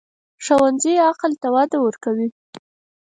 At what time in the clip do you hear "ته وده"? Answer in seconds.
1.41-1.77